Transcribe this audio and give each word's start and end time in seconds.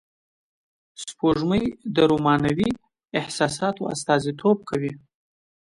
سپوږمۍ 1.03 1.63
د 1.95 1.97
رومانوی 2.11 2.69
احساساتو 3.19 3.83
استازیتوب 3.93 4.57
کوي 4.69 4.93